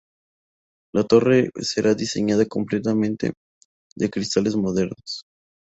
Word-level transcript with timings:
La 0.95 1.03
torre 1.03 1.51
será 1.59 1.93
diseñada 1.93 2.47
completamente 2.47 3.33
de 3.95 4.09
cristales 4.09 4.55
modernos. 4.55 5.21